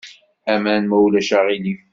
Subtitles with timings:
[0.53, 1.81] Aman, ma ulac aɣilif.